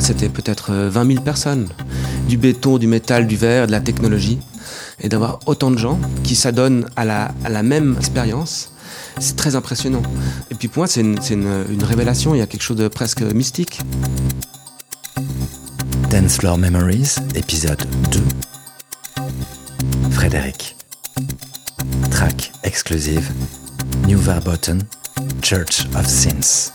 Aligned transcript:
C'était 0.00 0.28
peut-être 0.28 0.72
20 0.72 1.12
000 1.12 1.22
personnes. 1.22 1.68
Du 2.28 2.36
béton, 2.36 2.78
du 2.78 2.86
métal, 2.86 3.26
du 3.26 3.36
verre, 3.36 3.66
de 3.66 3.72
la 3.72 3.80
technologie. 3.80 4.38
Et 5.00 5.08
d'avoir 5.08 5.40
autant 5.46 5.70
de 5.70 5.78
gens 5.78 5.98
qui 6.24 6.34
s'adonnent 6.34 6.86
à 6.96 7.04
la, 7.04 7.62
même 7.62 7.96
expérience, 7.98 8.72
c'est 9.18 9.36
très 9.36 9.56
impressionnant. 9.56 10.02
Et 10.50 10.54
puis 10.54 10.68
pour 10.68 10.80
moi, 10.80 10.86
c'est 10.86 11.00
une, 11.00 11.82
révélation, 11.82 12.34
il 12.34 12.38
y 12.38 12.42
a 12.42 12.46
quelque 12.46 12.62
chose 12.62 12.76
de 12.76 12.88
presque 12.88 13.22
mystique. 13.22 13.80
Dance 16.10 16.38
Floor 16.38 16.58
Memories, 16.58 17.16
épisode 17.34 17.84
2. 18.10 18.20
Frédéric. 20.10 20.76
Track 22.10 22.52
exclusive. 22.64 23.30
New 24.06 24.18
Church 25.42 25.86
of 25.94 26.06
Sins. 26.06 26.72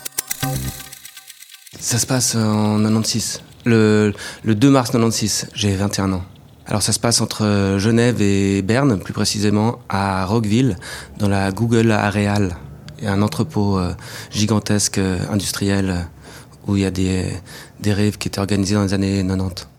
Ça 1.78 1.98
se 1.98 2.06
passe 2.06 2.34
en 2.34 2.78
96. 2.78 3.42
Le, 3.64 4.12
le 4.44 4.54
2 4.54 4.70
mars 4.70 4.90
96, 4.90 5.48
j'ai 5.54 5.74
21 5.74 6.12
ans. 6.12 6.22
Alors 6.66 6.82
ça 6.82 6.92
se 6.92 6.98
passe 6.98 7.20
entre 7.20 7.76
Genève 7.78 8.20
et 8.20 8.62
Berne, 8.62 8.98
plus 8.98 9.12
précisément 9.12 9.78
à 9.88 10.24
Rockville, 10.24 10.76
dans 11.18 11.28
la 11.28 11.52
Google 11.52 11.92
Areal. 11.92 12.56
Un 13.04 13.22
entrepôt 13.22 13.78
euh, 13.78 13.92
gigantesque 14.30 14.98
euh, 14.98 15.18
industriel 15.30 15.90
euh, 15.90 16.00
où 16.66 16.76
il 16.76 16.82
y 16.82 16.86
a 16.86 16.90
des, 16.90 17.30
des 17.80 17.92
rêves 17.92 18.18
qui 18.18 18.28
étaient 18.28 18.40
organisés 18.40 18.74
dans 18.74 18.82
les 18.82 18.94
années 18.94 19.24
90. 19.24 19.75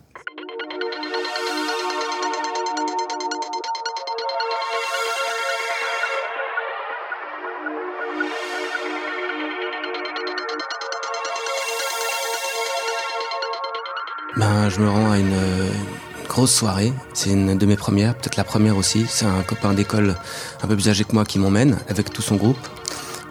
Ben, 14.48 14.70
je 14.70 14.80
me 14.80 14.90
rends 14.90 15.12
à 15.12 15.18
une, 15.18 15.28
une 15.28 16.28
grosse 16.30 16.56
soirée. 16.56 16.94
C'est 17.14 17.32
une 17.32 17.58
de 17.58 17.66
mes 17.66 17.76
premières, 17.76 18.16
peut-être 18.16 18.38
la 18.38 18.46
première 18.46 18.78
aussi. 18.78 19.06
C'est 19.10 19.26
un 19.26 19.44
copain 19.44 19.74
d'école 19.74 20.16
un 20.64 20.68
peu 20.68 20.76
plus 20.76 20.88
âgé 20.88 21.04
que 21.04 21.12
moi 21.12 21.26
qui 21.26 21.38
m'emmène 21.38 21.78
avec 21.90 22.14
tout 22.14 22.22
son 22.22 22.38
groupe. 22.38 22.58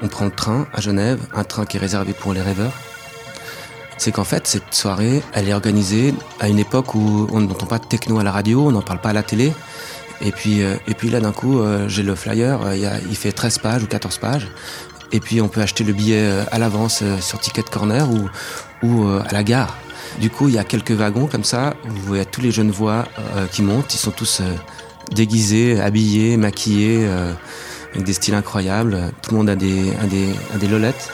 On 0.02 0.08
prend 0.08 0.26
le 0.26 0.30
train 0.30 0.66
à 0.74 0.82
Genève, 0.82 1.18
un 1.34 1.42
train 1.42 1.64
qui 1.64 1.78
est 1.78 1.80
réservé 1.80 2.12
pour 2.12 2.34
les 2.34 2.42
rêveurs. 2.42 2.72
C'est 3.96 4.12
qu'en 4.12 4.24
fait, 4.24 4.46
cette 4.46 4.74
soirée, 4.74 5.22
elle 5.32 5.48
est 5.48 5.54
organisée 5.54 6.12
à 6.38 6.50
une 6.50 6.58
époque 6.58 6.94
où 6.94 7.26
on 7.32 7.40
n'entend 7.40 7.66
pas 7.66 7.78
de 7.78 7.86
techno 7.86 8.18
à 8.18 8.22
la 8.22 8.30
radio, 8.30 8.66
on 8.66 8.72
n'en 8.72 8.82
parle 8.82 9.00
pas 9.00 9.08
à 9.08 9.14
la 9.14 9.22
télé. 9.22 9.54
Et 10.20 10.32
puis, 10.32 10.62
euh, 10.62 10.76
et 10.86 10.92
puis 10.92 11.08
là, 11.08 11.20
d'un 11.20 11.32
coup, 11.32 11.60
euh, 11.60 11.88
j'ai 11.88 12.02
le 12.02 12.14
flyer, 12.14 12.60
euh, 12.62 12.76
il, 12.76 13.16
fait 13.16 13.32
13 13.32 13.58
pages 13.58 13.82
ou 13.82 13.86
14 13.86 14.18
pages. 14.18 14.48
Et 15.12 15.20
puis, 15.20 15.40
on 15.40 15.48
peut 15.48 15.60
acheter 15.60 15.84
le 15.84 15.92
billet 15.92 16.20
euh, 16.20 16.44
à 16.50 16.58
l'avance 16.58 17.00
euh, 17.02 17.18
sur 17.20 17.38
Ticket 17.38 17.62
Corner 17.62 18.08
ou, 18.10 18.28
ou 18.82 19.04
euh, 19.04 19.22
à 19.28 19.32
la 19.32 19.42
gare. 19.42 19.76
Du 20.20 20.30
coup, 20.30 20.48
il 20.48 20.54
y 20.54 20.58
a 20.58 20.64
quelques 20.64 20.92
wagons 20.92 21.26
comme 21.26 21.44
ça, 21.44 21.74
où 21.84 21.90
vous 21.90 22.02
voyez 22.02 22.24
tous 22.24 22.40
les 22.40 22.50
jeunes 22.50 22.70
voix 22.70 23.06
euh, 23.18 23.46
qui 23.46 23.62
montent, 23.62 23.94
ils 23.94 23.98
sont 23.98 24.10
tous 24.10 24.40
euh, 24.40 24.54
déguisés, 25.12 25.80
habillés, 25.80 26.36
maquillés, 26.36 27.06
avec 27.92 28.04
des 28.04 28.12
styles 28.12 28.34
incroyables. 28.34 29.12
Tout 29.22 29.32
le 29.32 29.36
monde 29.38 29.50
a 29.50 29.56
des, 29.56 29.92
a 30.02 30.06
des, 30.06 30.28
a 30.54 30.58
des 30.58 30.68
lolettes. 30.68 31.10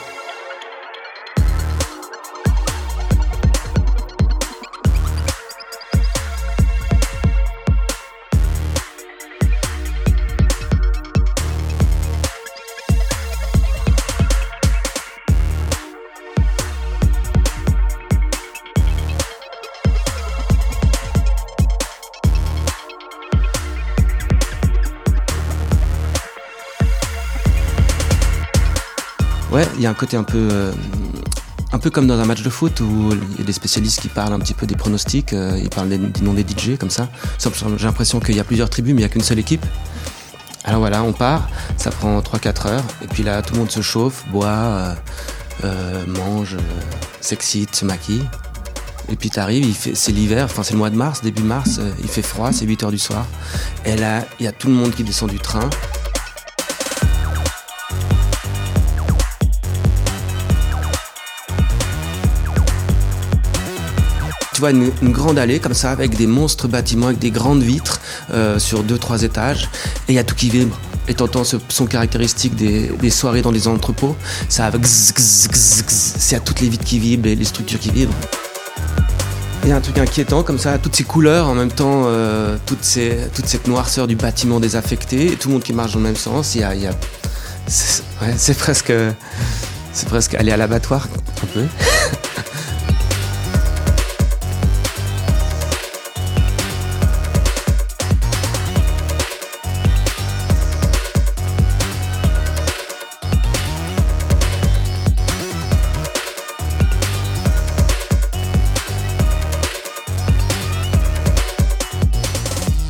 Ouais, 29.53 29.67
il 29.75 29.81
y 29.81 29.85
a 29.85 29.89
un 29.91 29.93
côté 29.93 30.17
un 30.17 30.23
peu, 30.23 30.49
euh, 30.51 30.71
un 31.73 31.77
peu 31.77 31.91
comme 31.91 32.07
dans 32.07 32.19
un 32.19 32.25
match 32.25 32.41
de 32.41 32.49
foot 32.49 32.79
où 32.79 33.11
il 33.11 33.37
y 33.37 33.41
a 33.43 33.45
des 33.45 33.53
spécialistes 33.53 34.01
qui 34.01 34.07
parlent 34.07 34.33
un 34.33 34.39
petit 34.39 34.55
peu 34.55 34.65
des 34.65 34.75
pronostics, 34.75 35.31
euh, 35.31 35.59
ils 35.61 35.69
parlent 35.69 35.89
des, 35.89 35.99
noms 36.23 36.33
des 36.33 36.41
DJ 36.41 36.75
comme 36.79 36.89
ça. 36.89 37.07
J'ai 37.37 37.85
l'impression 37.85 38.19
qu'il 38.19 38.35
y 38.35 38.39
a 38.39 38.43
plusieurs 38.43 38.71
tribus, 38.71 38.95
mais 38.95 39.01
il 39.01 39.05
n'y 39.05 39.11
a 39.11 39.13
qu'une 39.13 39.21
seule 39.21 39.37
équipe. 39.37 39.63
Alors 40.63 40.79
voilà, 40.79 41.03
on 41.03 41.13
part, 41.13 41.49
ça 41.77 41.91
prend 41.91 42.19
3-4 42.19 42.67
heures, 42.67 42.83
et 43.03 43.07
puis 43.07 43.21
là, 43.21 43.43
tout 43.43 43.53
le 43.53 43.59
monde 43.59 43.69
se 43.69 43.81
chauffe, 43.81 44.25
boit, 44.31 44.95
euh, 45.63 46.03
mange, 46.07 46.57
s'excite, 47.21 47.75
se 47.75 47.85
maquille. 47.85 48.25
Et 49.11 49.15
puis 49.15 49.29
t'arrives, 49.29 49.75
c'est 49.93 50.13
l'hiver, 50.13 50.45
enfin 50.45 50.63
c'est 50.63 50.73
le 50.73 50.79
mois 50.79 50.89
de 50.89 50.95
mars, 50.95 51.21
début 51.21 51.43
mars, 51.43 51.79
il 52.01 52.07
fait 52.07 52.23
froid, 52.23 52.51
c'est 52.51 52.65
8 52.65 52.83
heures 52.85 52.91
du 52.91 52.97
soir. 52.97 53.27
Et 53.85 53.97
là, 53.97 54.25
il 54.39 54.45
y 54.45 54.47
a 54.47 54.51
tout 54.51 54.67
le 54.67 54.73
monde 54.73 54.95
qui 54.95 55.03
descend 55.03 55.29
du 55.29 55.37
train. 55.37 55.69
Vois 64.63 64.71
une, 64.71 64.91
une 65.01 65.11
grande 65.11 65.37
allée 65.37 65.59
comme 65.59 65.73
ça 65.73 65.91
avec 65.91 66.15
des 66.15 66.25
monstres 66.27 66.67
bâtiments 66.69 67.07
avec 67.07 67.19
des 67.19 67.31
grandes 67.31 67.61
vitres 67.63 67.99
euh, 68.33 68.59
sur 68.59 68.83
deux 68.83 68.97
trois 68.97 69.23
étages 69.23 69.69
et 70.07 70.13
il 70.13 70.15
y 70.15 70.19
a 70.19 70.23
tout 70.23 70.35
qui 70.35 70.49
vibre. 70.49 70.79
Et 71.09 71.13
t'entends 71.13 71.43
ce 71.43 71.57
son 71.67 71.85
caractéristique 71.85 72.55
des, 72.55 72.87
des 72.87 73.09
soirées 73.09 73.41
dans 73.41 73.51
les 73.51 73.67
entrepôts, 73.67 74.15
ça 74.47 74.71
c'est 74.81 76.35
à 76.35 76.39
toutes 76.39 76.61
les 76.61 76.69
vitres 76.69 76.85
qui 76.85 76.97
vibrent 76.97 77.27
et 77.27 77.35
les 77.35 77.43
structures 77.43 77.79
qui 77.79 77.91
vibrent. 77.91 78.13
Il 79.63 79.69
y 79.69 79.71
a 79.73 79.75
un 79.75 79.81
truc 79.81 79.97
inquiétant 79.97 80.43
comme 80.43 80.59
ça, 80.59 80.77
toutes 80.77 80.95
ces 80.95 81.03
couleurs 81.03 81.47
en 81.47 81.55
même 81.55 81.71
temps, 81.71 82.03
euh, 82.05 82.55
toutes 82.65 82.83
ces, 82.85 83.17
toute 83.35 83.47
cette 83.47 83.67
noirceur 83.67 84.07
du 84.07 84.15
bâtiment 84.15 84.61
désaffecté, 84.61 85.27
et 85.33 85.35
tout 85.35 85.49
le 85.49 85.53
monde 85.55 85.63
qui 85.63 85.73
marche 85.73 85.91
dans 85.93 85.99
le 85.99 86.05
même 86.05 86.15
sens. 86.15 86.55
Il 86.55 86.61
y 86.61 86.63
a, 86.63 86.73
il 86.75 86.81
y 86.83 86.87
a- 86.87 86.93
c'est 87.67 88.01
ouais, 88.21 88.33
c'est 88.37 88.57
presque, 88.57 88.93
c'est 89.93 90.07
presque 90.07 90.35
aller 90.35 90.51
à 90.53 90.57
l'abattoir 90.57 91.07
un 91.43 91.47
peu. 91.47 91.63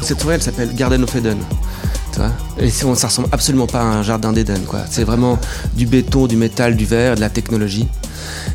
Cette 0.04 0.26
elle 0.30 0.42
s'appelle 0.42 0.76
Garden 0.76 1.04
of 1.04 1.16
Eden. 1.16 1.38
Et 2.60 2.70
ça 2.70 3.08
ressemble 3.08 3.30
absolument 3.32 3.68
pas 3.68 3.80
à 3.80 3.86
un 3.86 4.04
jardin 4.04 4.34
d'Éden, 4.34 4.62
quoi. 4.68 4.82
C'est 4.90 5.04
vraiment 5.04 5.40
du 5.76 5.86
béton, 5.86 6.28
du 6.28 6.36
métal, 6.36 6.76
du 6.76 6.86
verre, 6.86 7.16
de 7.16 7.22
la 7.22 7.30
technologie. 7.30 7.88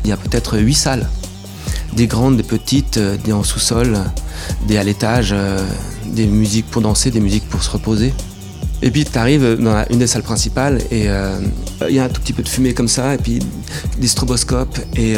Il 0.03 0.09
y 0.09 0.13
a 0.13 0.17
peut-être 0.17 0.57
huit 0.59 0.75
salles. 0.75 1.07
Des 1.93 2.05
grandes, 2.07 2.37
des 2.37 2.43
petites, 2.43 2.97
euh, 2.97 3.17
des 3.17 3.33
en 3.33 3.43
sous-sol, 3.43 3.97
des 4.67 4.77
à 4.77 4.83
l'étage, 4.83 5.31
euh, 5.33 5.65
des 6.05 6.27
musiques 6.27 6.67
pour 6.67 6.83
danser, 6.83 7.09
des 7.09 7.19
musiques 7.19 7.49
pour 7.49 7.63
se 7.63 7.71
reposer. 7.71 8.13
Et 8.83 8.91
puis 8.91 9.03
tu 9.03 9.17
arrives 9.17 9.57
dans 9.59 9.83
une 9.89 9.99
des 9.99 10.07
salles 10.07 10.23
principales 10.23 10.77
et 10.91 11.09
euh, 11.09 11.39
il 11.89 11.95
y 11.95 11.99
a 11.99 12.05
un 12.05 12.09
tout 12.09 12.21
petit 12.21 12.31
peu 12.31 12.43
de 12.43 12.47
fumée 12.47 12.73
comme 12.73 12.87
ça, 12.87 13.15
et 13.15 13.17
puis 13.17 13.39
des 13.97 14.07
stroboscopes 14.07 14.79
et 14.95 15.15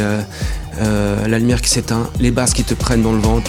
la 0.78 1.38
lumière 1.38 1.60
qui 1.60 1.70
s'éteint, 1.70 2.08
les 2.18 2.32
basses 2.32 2.54
qui 2.54 2.64
te 2.64 2.74
prennent 2.74 3.02
dans 3.02 3.12
le 3.12 3.20
ventre. 3.20 3.48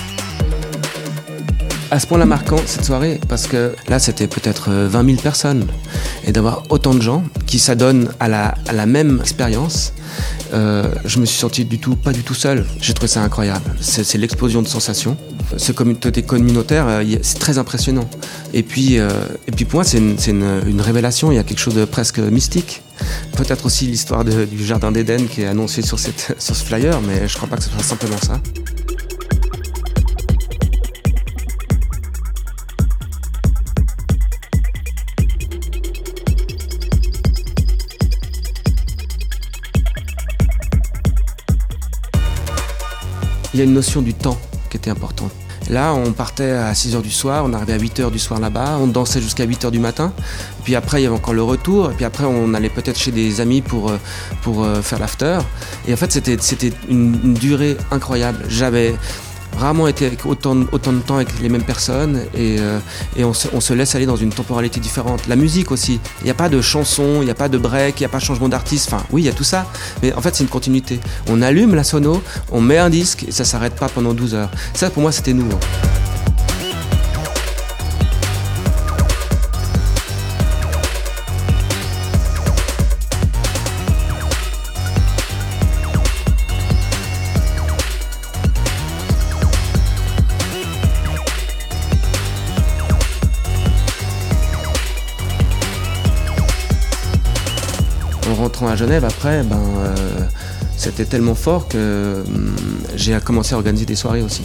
À 1.94 2.00
ce 2.00 2.08
point-là 2.08 2.26
marquant 2.26 2.58
cette 2.66 2.86
soirée, 2.86 3.20
parce 3.30 3.46
que 3.46 3.76
là 3.88 4.00
c'était 4.00 4.26
peut-être 4.26 4.72
euh, 4.72 4.88
20 4.88 5.06
000 5.06 5.18
personnes, 5.22 5.68
et 6.26 6.32
d'avoir 6.32 6.64
autant 6.70 6.96
de 6.96 7.04
gens 7.04 7.24
qui 7.46 7.60
s'adonnent 7.60 8.10
à 8.20 8.28
la, 8.28 8.86
même 8.88 9.20
expérience, 9.22 9.94
euh, 10.56 10.92
je 11.06 11.20
me 11.20 11.26
suis 11.26 11.38
senti 11.38 11.66
du 11.66 11.78
tout, 11.78 11.96
pas 11.96 12.12
du 12.12 12.24
tout 12.24 12.34
seul. 12.34 12.66
J'ai 12.82 12.96
trouvé 12.96 13.08
ça 13.08 13.22
incroyable. 13.22 13.76
C'est 13.80 14.18
l'explosion 14.18 14.64
de 14.64 14.68
sensations. 14.68 15.18
Ce 15.58 15.72
communauté 15.72 16.24
communautaire, 16.24 16.86
euh, 16.88 17.04
c'est 17.22 17.38
très 17.38 17.60
impressionnant. 17.60 18.10
Et 18.56 18.64
puis, 18.64 18.98
euh, 18.98 19.10
et 19.48 19.52
puis 19.52 19.66
pour 19.66 19.76
moi, 19.76 19.84
c'est 19.84 20.00
une, 20.00 20.82
révélation. 20.82 21.32
Il 21.32 21.36
y 21.36 21.38
a 21.38 21.44
quelque 21.44 21.60
chose 21.60 21.76
de 21.76 21.86
presque 21.86 22.18
mystique. 22.18 22.82
Peut-être 23.38 23.68
aussi 23.68 23.86
l'histoire 23.86 24.26
du 24.26 24.66
jardin 24.66 24.92
d'Éden 24.92 25.28
qui 25.28 25.44
est 25.44 25.48
annoncée 25.48 25.82
sur, 25.84 26.00
ce 26.00 26.54
flyer, 26.54 27.02
mais 27.02 27.28
je 27.28 27.36
crois 27.36 27.48
pas 27.48 27.58
que 27.58 27.64
ce 27.64 27.70
soit 27.70 27.84
simplement 27.84 28.18
ça. 28.20 28.42
Il 43.54 43.60
y 43.60 43.62
a 43.62 43.66
une 43.66 43.74
notion 43.74 44.02
du 44.02 44.14
temps 44.14 44.38
qui 44.70 44.78
était 44.78 44.90
importante. 44.90 45.32
Là, 45.70 45.94
on 45.94 46.12
partait 46.12 46.52
à 46.52 46.74
6h 46.74 47.02
du 47.02 47.12
soir, 47.12 47.44
on 47.46 47.54
arrivait 47.54 47.74
à 47.74 47.78
8h 47.78 48.12
du 48.12 48.20
soir 48.20 48.40
là-bas, 48.40 48.78
on 48.82 48.88
dansait 48.88 49.22
jusqu'à 49.22 49.46
8h 49.46 49.72
du 49.72 49.80
matin. 49.80 50.12
Puis 50.64 50.76
après, 50.76 51.00
il 51.00 51.04
y 51.04 51.08
avait 51.08 51.16
encore 51.16 51.34
le 51.34 51.44
retour. 51.44 51.92
Et 51.92 51.94
puis 51.94 52.06
après, 52.06 52.26
on 52.26 52.54
allait 52.54 52.70
peut-être 52.70 53.00
chez 53.00 53.12
des 53.12 53.40
amis 53.40 53.62
pour, 53.62 53.90
euh, 53.90 53.98
pour 54.42 54.64
euh, 54.64 54.82
faire 54.82 55.00
l'after. 55.00 55.40
Et 55.88 55.94
en 55.94 55.98
fait, 55.98 56.12
c'était, 56.12 56.74
une, 56.90 57.18
une 57.24 57.34
durée 57.34 57.78
incroyable. 57.92 58.40
J'avais 58.50 58.94
rarement 59.58 59.88
été 59.88 60.06
avec 60.06 60.26
autant, 60.26 60.58
autant 60.72 60.94
de 60.94 61.00
temps 61.00 61.16
avec 61.16 61.40
les 61.42 61.50
mêmes 61.50 61.64
personnes 61.64 62.22
et, 62.36 62.58
euh, 62.60 62.80
et 63.16 63.24
on, 63.24 63.34
se, 63.34 63.48
on, 63.54 63.60
se, 63.60 63.74
laisse 63.74 63.96
aller 63.96 64.06
dans 64.06 64.16
une 64.16 64.32
temporalité 64.32 64.80
différente. 64.80 65.28
La 65.28 65.36
musique 65.36 65.72
aussi, 65.72 66.00
il 66.22 66.26
n'y 66.26 66.32
a 66.32 66.36
pas 66.36 66.50
de 66.50 66.62
chanson, 66.62 67.18
il 67.22 67.26
n'y 67.26 67.32
a 67.32 67.36
pas 67.36 67.50
de 67.50 67.58
break, 67.58 68.00
il 68.00 68.04
n'y 68.04 68.06
a 68.06 68.10
pas 68.10 68.20
de 68.20 68.24
changement 68.24 68.50
d'artiste, 68.50 68.92
enfin 68.92 69.04
oui 69.12 69.24
il 69.24 69.26
y 69.26 69.30
a 69.30 69.34
tout 69.34 69.44
ça, 69.44 69.68
mais 70.02 70.14
en 70.14 70.22
fait 70.22 70.36
c'est 70.36 70.44
une 70.44 70.50
continuité. 70.50 71.00
On 71.28 71.42
allume 71.42 71.76
la 71.76 71.84
sono, 71.84 72.22
on 72.52 72.62
met 72.62 72.78
un 72.78 72.90
disque 72.90 73.26
et 73.28 73.32
ça 73.32 73.46
s'arrête 73.46 73.76
pas 73.76 73.90
pendant 73.90 74.14
12 74.14 74.36
heures. 74.36 74.52
Ça 74.74 74.90
pour 74.90 75.02
moi 75.02 75.12
c'était 75.12 75.34
nouveau. 75.34 75.60
Rentrant 98.44 98.68
à 98.68 98.76
Genève 98.76 99.06
après, 99.06 99.42
ben, 99.44 99.56
euh, 99.56 99.96
c'était 100.76 101.06
tellement 101.06 101.36
fort 101.36 101.70
que 101.70 102.24
hum, 102.28 102.56
j'ai 102.96 103.18
commencé 103.24 103.54
à 103.54 103.58
organiser 103.58 103.86
des 103.86 103.96
soirées 103.96 104.22
aussi. 104.22 104.44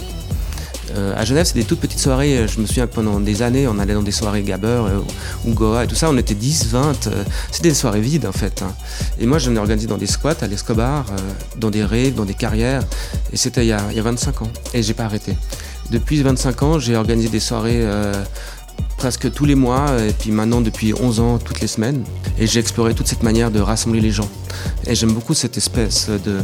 Euh, 0.95 1.13
à 1.15 1.25
Genève, 1.25 1.45
c'est 1.45 1.55
des 1.55 1.65
toutes 1.65 1.79
petites 1.79 1.99
soirées. 1.99 2.47
Je 2.47 2.59
me 2.59 2.65
souviens 2.65 2.87
pendant 2.87 3.19
des 3.19 3.41
années, 3.41 3.67
on 3.67 3.77
allait 3.77 3.93
dans 3.93 4.01
des 4.01 4.11
soirées 4.11 4.41
Gabber 4.41 4.67
euh, 4.67 4.99
ou 5.45 5.53
Goa 5.53 5.83
et 5.83 5.87
tout 5.87 5.95
ça. 5.95 6.09
On 6.09 6.17
était 6.17 6.33
10, 6.33 6.67
20. 6.67 7.07
Euh, 7.07 7.23
c'était 7.51 7.69
des 7.69 7.75
soirées 7.75 8.01
vides 8.01 8.25
en 8.25 8.31
fait. 8.31 8.61
Hein. 8.61 8.73
Et 9.19 9.25
moi, 9.25 9.37
j'en 9.37 9.53
ai 9.53 9.59
organisé 9.59 9.87
dans 9.87 9.97
des 9.97 10.07
squats 10.07 10.37
à 10.41 10.47
l'Escobar, 10.47 11.05
euh, 11.11 11.17
dans 11.57 11.69
des 11.69 11.83
raves, 11.83 12.13
dans 12.15 12.25
des 12.25 12.33
carrières. 12.33 12.83
Et 13.33 13.37
c'était 13.37 13.65
il, 13.65 13.77
il, 13.91 13.97
y 13.97 13.99
a 13.99 14.03
25 14.03 14.41
ans. 14.43 14.51
Et 14.73 14.81
j'ai 14.81 14.93
pas 14.93 15.05
arrêté. 15.05 15.35
Depuis 15.91 16.21
25 16.23 16.63
ans, 16.63 16.79
j'ai 16.79 16.95
organisé 16.95 17.29
des 17.29 17.39
soirées 17.39 17.83
presque 18.99 19.31
tous 19.31 19.45
les 19.45 19.55
mois 19.55 19.97
et 20.01 20.11
puis 20.11 20.29
maintenant 20.29 20.59
depuis 20.59 20.93
11 20.93 21.21
ans 21.21 21.37
toutes 21.37 21.61
les 21.61 21.67
semaines. 21.67 22.03
Et 22.37 22.47
j'ai 22.47 22.59
exploré 22.59 22.93
toute 22.93 23.07
cette 23.07 23.23
manière 23.23 23.49
de 23.49 23.61
rassembler 23.61 24.01
les 24.01 24.11
gens. 24.11 24.27
Et 24.85 24.93
j'aime 24.93 25.13
beaucoup 25.13 25.33
cette 25.33 25.55
espèce 25.55 26.09
de, 26.09 26.39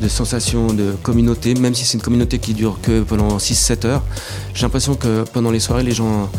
de, 0.00 0.08
sensation 0.08 0.68
de 0.68 0.92
communauté 1.02 1.54
même 1.54 1.74
si 1.74 1.84
c'est 1.84 1.94
une 1.94 2.02
communauté 2.02 2.38
qui 2.38 2.54
dure 2.54 2.78
que 2.80 3.02
pendant 3.02 3.36
6-7 3.38 3.86
heures. 3.86 4.04
J'ai 4.54 4.62
l'impression 4.62 4.94
que 4.94 5.24
pendant 5.32 5.50
les 5.50 5.58
soirées 5.58 5.82
les 5.82 5.90
gens 5.92 6.30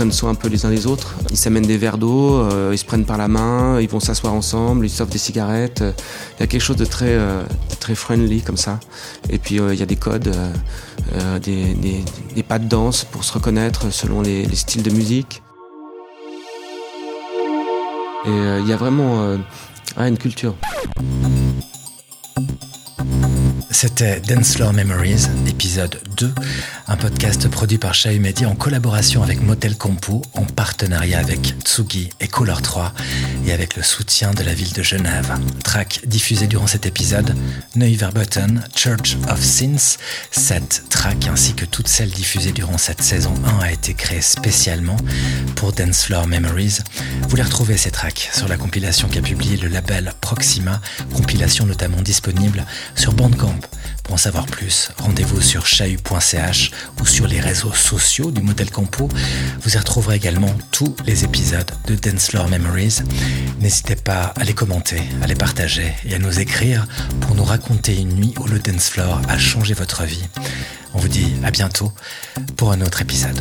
prennent 0.00 0.12
soin 0.12 0.30
un 0.30 0.34
peu 0.34 0.48
les 0.48 0.64
uns 0.64 0.70
des 0.70 0.86
autres 0.86 1.14
ils 1.30 1.36
s'amènent 1.36 1.66
des 1.66 1.76
verres 1.76 1.98
d'eau 1.98 2.38
euh, 2.38 2.70
ils 2.72 2.78
se 2.78 2.86
prennent 2.86 3.04
par 3.04 3.18
la 3.18 3.28
main 3.28 3.78
ils 3.82 3.88
vont 3.90 4.00
s'asseoir 4.00 4.32
ensemble 4.32 4.86
ils 4.86 4.88
s'offrent 4.88 5.12
des 5.12 5.18
cigarettes 5.18 5.82
il 5.82 6.40
y 6.40 6.42
a 6.42 6.46
quelque 6.46 6.62
chose 6.62 6.78
de 6.78 6.86
très, 6.86 7.10
euh, 7.10 7.42
très 7.80 7.94
friendly 7.94 8.40
comme 8.40 8.56
ça 8.56 8.80
et 9.28 9.36
puis 9.36 9.60
euh, 9.60 9.74
il 9.74 9.78
y 9.78 9.82
a 9.82 9.86
des 9.86 9.96
codes 9.96 10.34
des, 11.42 12.42
pas 12.48 12.58
de 12.58 12.66
danse 12.66 13.04
pour 13.04 13.24
se 13.24 13.34
reconnaître 13.34 13.92
selon 13.92 14.22
les, 14.22 14.46
les 14.46 14.56
styles 14.56 14.82
de 14.82 14.90
musique. 14.90 15.42
Et 18.24 18.60
il 18.60 18.68
y 18.68 18.72
a 18.72 18.76
vraiment 18.76 19.38
une 19.98 20.18
culture. 20.18 20.54
C'était 23.82 24.20
Dance 24.20 24.56
Floor 24.56 24.74
Memories, 24.74 25.26
épisode 25.48 26.00
2, 26.18 26.34
un 26.90 26.96
podcast 26.96 27.48
produit 27.48 27.78
par 27.78 27.94
Chahu 27.94 28.18
Media 28.18 28.48
en 28.48 28.56
collaboration 28.56 29.22
avec 29.22 29.40
Motel 29.40 29.78
Compo, 29.78 30.22
en 30.34 30.42
partenariat 30.42 31.20
avec 31.20 31.54
Tsugi 31.64 32.10
et 32.18 32.26
Color 32.26 32.62
3 32.62 32.92
et 33.46 33.52
avec 33.52 33.76
le 33.76 33.84
soutien 33.84 34.32
de 34.32 34.42
la 34.42 34.52
ville 34.52 34.72
de 34.72 34.82
Genève. 34.82 35.32
Track 35.62 36.00
diffusé 36.06 36.48
durant 36.48 36.66
cet 36.66 36.86
épisode, 36.86 37.36
Neuverboten, 37.76 38.64
Church 38.74 39.16
of 39.28 39.40
Sins. 39.40 39.98
Cette 40.32 40.82
track 40.90 41.28
ainsi 41.28 41.54
que 41.54 41.64
toutes 41.64 41.86
celles 41.86 42.10
diffusées 42.10 42.52
durant 42.52 42.76
cette 42.76 43.02
saison 43.02 43.34
1 43.60 43.60
a 43.60 43.70
été 43.70 43.94
créée 43.94 44.20
spécialement 44.20 44.96
pour 45.54 45.72
Dance 45.72 46.06
Floor 46.06 46.26
Memories. 46.26 46.78
Vous 47.28 47.36
les 47.36 47.44
retrouvez 47.44 47.76
ces 47.76 47.92
tracks 47.92 48.30
sur 48.32 48.48
la 48.48 48.56
compilation 48.56 49.06
qu'a 49.08 49.22
publié 49.22 49.56
le 49.56 49.68
label 49.68 50.12
Proxima, 50.20 50.80
compilation 51.14 51.66
notamment 51.66 52.02
disponible 52.02 52.66
sur 52.96 53.12
Bandcamp. 53.12 53.60
Pour 54.02 54.14
en 54.14 54.18
savoir 54.18 54.46
plus, 54.46 54.90
rendez-vous 54.98 55.40
sur 55.40 55.66
chahu.ch 55.66 56.72
ou 57.00 57.06
sur 57.06 57.26
les 57.26 57.40
réseaux 57.40 57.72
sociaux 57.72 58.30
du 58.30 58.42
modèle 58.42 58.70
Campo. 58.70 59.08
Vous 59.62 59.74
y 59.74 59.78
retrouverez 59.78 60.16
également 60.16 60.54
tous 60.70 60.94
les 61.06 61.24
épisodes 61.24 61.70
de 61.86 61.94
Dance 61.94 62.28
Floor 62.28 62.48
Memories. 62.48 62.98
N'hésitez 63.60 63.96
pas 63.96 64.32
à 64.36 64.44
les 64.44 64.54
commenter, 64.54 65.02
à 65.22 65.26
les 65.26 65.34
partager 65.34 65.92
et 66.04 66.14
à 66.14 66.18
nous 66.18 66.40
écrire 66.40 66.86
pour 67.20 67.34
nous 67.34 67.44
raconter 67.44 67.96
une 67.96 68.14
nuit 68.14 68.34
où 68.38 68.46
le 68.46 68.58
dance 68.58 68.88
floor 68.88 69.20
a 69.28 69.38
changé 69.38 69.74
votre 69.74 70.04
vie. 70.04 70.24
On 70.94 70.98
vous 70.98 71.08
dit 71.08 71.32
à 71.44 71.50
bientôt 71.50 71.92
pour 72.56 72.72
un 72.72 72.80
autre 72.80 73.02
épisode. 73.02 73.40